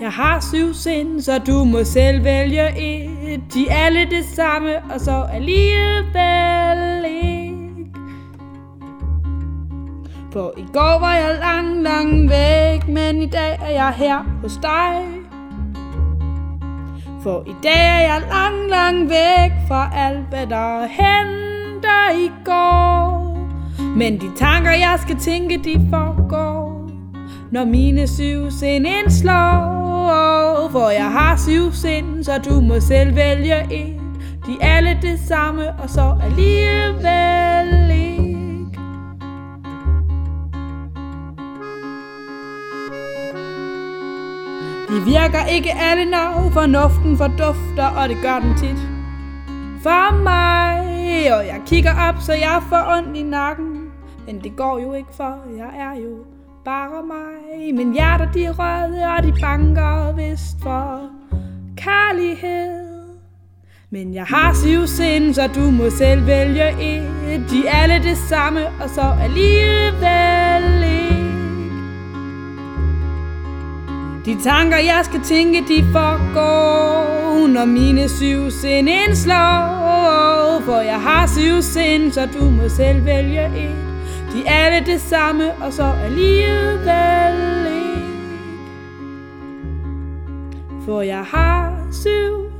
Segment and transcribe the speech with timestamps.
[0.00, 3.40] Jeg har syv sind, så du må selv vælge et.
[3.54, 7.90] De er alle det samme, og så alligevel ikke.
[10.32, 14.58] For i går var jeg lang, lang væk, men i dag er jeg her hos
[14.62, 15.06] dig.
[17.22, 23.36] For i dag er jeg lang, lang væk fra alt, hvad der henter i går.
[23.96, 26.90] Men de tanker, jeg skal tænke, de foregår,
[27.50, 29.89] når mine syv sind indslår.
[30.72, 34.00] For jeg har syv sind, så du må selv vælge et
[34.46, 38.78] De er alle det samme, og så alligevel ikke.
[44.88, 48.80] De virker ikke alle, når fornuften fordufter, og det gør den tit.
[49.82, 53.90] For mig, og jeg kigger op, så jeg får ondt i nakken.
[54.26, 57.74] Men det går jo ikke, for jeg er jo bare mig.
[57.74, 61.00] Men hjerter de er røde, og de banker vist for
[61.76, 62.90] kærlighed.
[63.90, 67.50] Men jeg har syv sind, så du må selv vælge et.
[67.50, 71.20] De er alle det samme, og så alligevel ikke.
[74.24, 80.60] De tanker, jeg skal tænke, de forgår når mine syv sind indslår.
[80.64, 83.89] For jeg har syv sind, så du må selv vælge et.
[84.32, 88.06] De er alle det samme, og så alligevel ikke.
[90.84, 92.50] For jeg har syv.